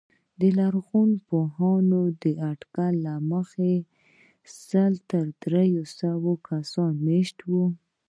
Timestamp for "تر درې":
5.11-5.65